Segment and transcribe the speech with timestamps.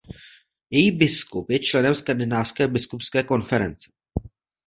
[0.69, 3.89] Její biskup je členem Skandinávské biskupské konference.